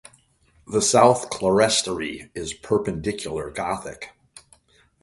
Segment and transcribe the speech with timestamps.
[0.65, 4.09] The south clerestory is Perpendicular Gothic.